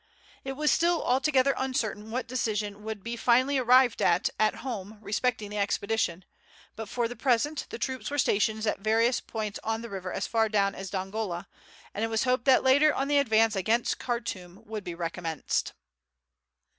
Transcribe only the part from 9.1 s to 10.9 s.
points on the river as far down as